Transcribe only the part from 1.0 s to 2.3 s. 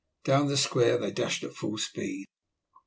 dashed at full speed.